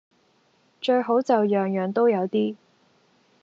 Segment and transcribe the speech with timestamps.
[0.81, 2.55] 最好就樣樣都有啲